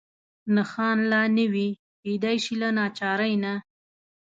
نښان 0.55 0.97
لا 1.11 1.21
نه 1.35 1.45
وي، 1.53 1.69
کېدای 2.01 2.37
شي 2.43 2.53
له 2.61 2.69
ناچارۍ 2.77 3.33
نه. 3.43 3.53